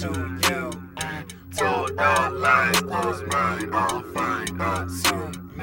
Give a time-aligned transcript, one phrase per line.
[0.00, 0.70] to you.
[1.56, 5.60] Told all lies, close mine, all fine, assume.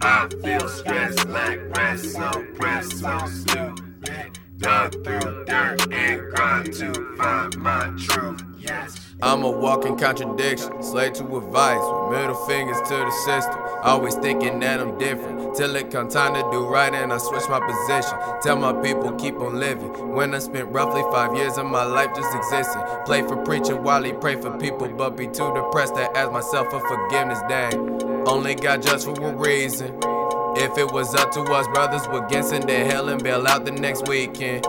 [0.00, 4.38] I feel stressed like rest, so press, so stupid.
[4.58, 8.42] Dug through dirt and grind to find my truth.
[8.58, 9.07] Yes.
[9.20, 13.60] I'm a walking contradiction, slave to advice, with middle fingers to the system.
[13.82, 17.42] Always thinking that I'm different, till it come time to do right and I switch
[17.48, 18.16] my position.
[18.42, 20.14] Tell my people keep on living.
[20.14, 24.04] When I spent roughly five years of my life just existing, play for preacher while
[24.04, 27.40] he pray for people, but be too depressed to ask myself for forgiveness.
[27.48, 29.98] Dang, only got just for a reason.
[30.56, 33.64] If it was up to us, brothers would get sent to hell and bail out
[33.64, 34.64] the next weekend.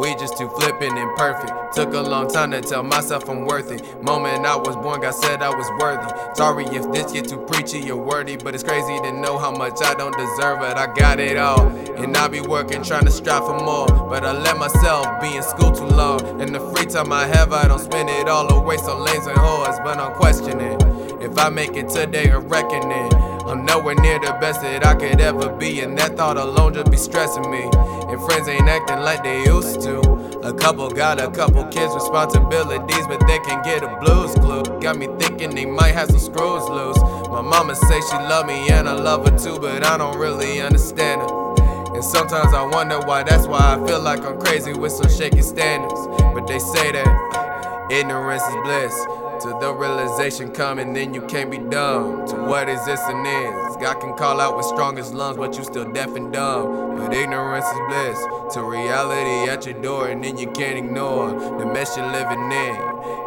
[0.00, 1.74] We just too flippin' and perfect.
[1.74, 3.82] Took a long time to tell myself I'm worthy.
[4.00, 6.10] Moment I was born, God said I was worthy.
[6.34, 9.82] Sorry if this get too preachy or wordy, but it's crazy to know how much
[9.82, 10.78] I don't deserve it.
[10.78, 11.66] I got it all,
[11.98, 13.88] and I be working trying to strive for more.
[14.08, 16.40] But I let myself be in school too long.
[16.40, 19.36] And the free time I have, I don't spend it all away So lanes and
[19.36, 19.84] whores.
[19.84, 20.78] But I'm questioning
[21.20, 23.12] if I make it today a reckoning.
[23.46, 26.90] I'm nowhere near the best that I could ever be, and that thought alone just
[26.90, 27.68] be stressing me.
[27.72, 30.00] And friends ain't acting like they used to.
[30.42, 34.62] A couple got a couple kids' responsibilities, but they can get a blues clue.
[34.80, 36.98] Got me thinking they might have some screws loose.
[37.28, 40.60] My mama say she love me and I love her too, but I don't really
[40.60, 41.94] understand her.
[41.94, 45.42] And sometimes I wonder why that's why I feel like I'm crazy with some shaky
[45.42, 46.00] standards.
[46.34, 49.29] But they say that ignorance is bliss.
[49.42, 52.26] To the realization coming, then you can't be dumb.
[52.28, 53.76] To what existence is.
[53.76, 56.98] God can call out with strongest lungs, but you still deaf and dumb.
[56.98, 58.54] But ignorance is bliss.
[58.54, 62.76] To reality at your door, and then you can't ignore the mess you're living in.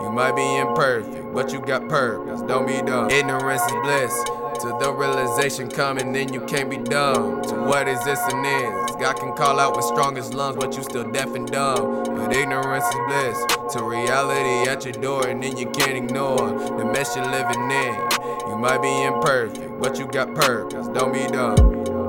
[0.03, 2.41] You might be imperfect, but you got purpose.
[2.41, 3.09] Don't be dumb.
[3.09, 4.42] Ignorance is bliss.
[4.63, 7.41] To the realization coming, then you can't be dumb.
[7.41, 8.95] To what existence is.
[8.95, 12.05] God can call out with strongest lungs, but you still deaf and dumb.
[12.05, 13.73] But ignorance is bliss.
[13.73, 16.37] To reality at your door, and then you can't ignore
[16.77, 17.93] the mess you're living in.
[18.47, 20.87] You might be imperfect, but you got purpose.
[20.87, 22.02] Don't be dumb.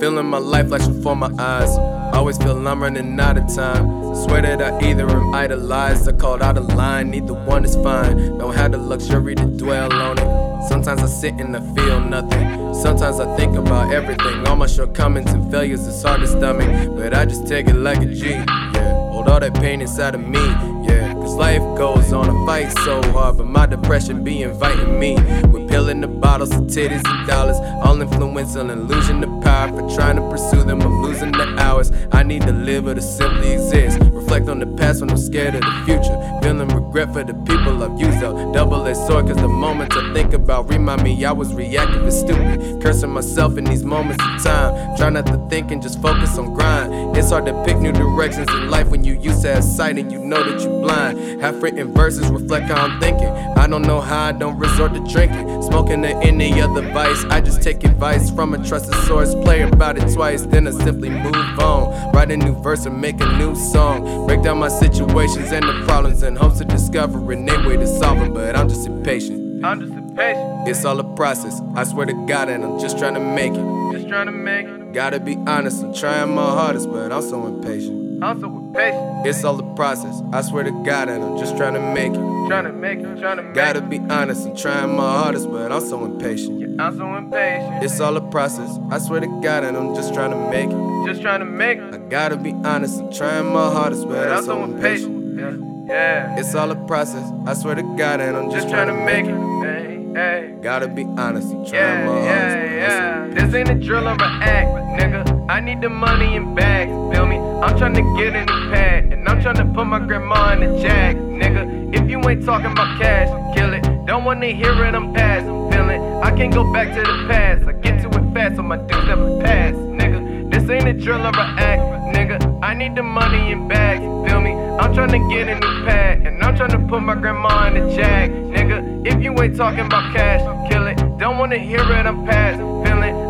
[0.00, 1.76] Feeling my life flashing before my eyes.
[2.14, 4.14] Always feel I'm running out of time.
[4.14, 7.10] Swear that I either am idolized or called out of line.
[7.10, 8.38] Neither one is fine.
[8.38, 10.68] Don't have the luxury to dwell on it.
[10.68, 12.74] Sometimes I sit and I feel nothing.
[12.74, 14.46] Sometimes I think about everything.
[14.46, 16.96] All my shortcomings and failures, it's hard to stomach.
[16.96, 18.30] But I just take it like a G.
[18.30, 19.10] Yeah.
[19.10, 20.40] Hold all that pain inside of me.
[20.86, 21.07] Yeah.
[21.28, 22.30] Cause life goes on.
[22.30, 25.14] I fight so hard, but my depression be inviting me.
[25.52, 27.58] With pilling the bottles of titties and dollars.
[27.84, 30.80] All influential and losing the power for trying to pursue them.
[30.80, 31.92] I'm losing the hours.
[32.12, 33.98] I need to live or to simply exist.
[34.00, 36.16] Reflect on the past when I'm scared of the future.
[36.42, 38.54] Feeling regret for the people I've used up.
[38.54, 42.12] Double edged sword, cause the moments I think about remind me I was reactive and
[42.12, 42.82] stupid.
[42.82, 44.96] Cursing myself in these moments of time.
[44.96, 47.14] Try not to think and just focus on grind.
[47.18, 50.10] It's hard to pick new directions in life when you used to have sight and
[50.10, 51.17] you know that you're blind.
[51.40, 53.28] Half written verses reflect how I'm thinking.
[53.28, 57.24] I don't know how I don't resort to drinking, smoking or any other vice.
[57.24, 59.34] I just take advice from a trusted source.
[59.34, 62.12] Play about it twice, then I simply move on.
[62.12, 64.26] Write a new verse and make a new song.
[64.26, 68.18] Break down my situations and the problems in hopes of discovering a way to solve
[68.18, 68.32] them.
[68.32, 69.64] But I'm just impatient.
[69.64, 70.68] I'm just impatient.
[70.68, 71.60] It's all a process.
[71.74, 73.92] I swear to God, and I'm just trying to make it.
[73.92, 74.92] Just trying to make it.
[74.92, 78.07] Gotta be honest, I'm trying my hardest, but I'm so impatient.
[78.20, 79.26] I'm so impatient.
[79.26, 80.22] It's all a process.
[80.32, 82.48] I swear to God, and I'm just trying to make it.
[82.48, 83.18] Trying to make it.
[83.20, 86.60] Trying to make Gotta be honest, I'm trying my hardest, but I'm so impatient.
[86.60, 87.84] Yeah, I'm so impatient.
[87.84, 88.78] It's all a process.
[88.90, 91.06] I swear to God, and I'm just trying to make it.
[91.06, 91.94] Just trying to make it.
[91.94, 95.38] I gotta be honest, I'm trying my hardest, but But I'm I'm so impatient.
[95.38, 95.88] impatient.
[95.88, 95.94] Yeah.
[95.94, 96.38] Yeah.
[96.38, 97.30] It's all a process.
[97.46, 99.64] I swear to God, and I'm just, Just trying to make it.
[99.64, 100.54] Hey, hey.
[100.60, 102.56] Gotta be honest, I'm trying Yeah, my hardest.
[102.56, 103.28] yeah, yeah.
[103.28, 104.68] so This ain't a drill or a act,
[105.00, 105.37] nigga.
[105.48, 107.38] I need the money in bags, feel me?
[107.38, 110.60] I'm trying to get in the pad, and I'm trying to put my grandma in
[110.60, 111.96] the jack, nigga.
[111.96, 113.82] If you ain't talking about cash, kill it.
[114.04, 116.02] Don't wanna hear it, I'm past, I'm feeling.
[116.22, 119.06] I can't go back to the past, I get to it fast, so my dudes
[119.06, 120.50] never pass, nigga.
[120.52, 121.80] This ain't a drill or a act,
[122.14, 122.60] nigga.
[122.62, 124.52] I need the money in bags, feel me?
[124.52, 127.74] I'm trying to get in the pad, and I'm trying to put my grandma in
[127.74, 129.06] the jack, nigga.
[129.06, 130.96] If you ain't talking about cash, kill it.
[131.18, 132.60] Don't wanna hear it, I'm past,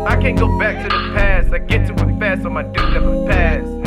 [0.07, 1.53] I can't go back to the past.
[1.53, 3.78] I get to it fast, so my dude never pass.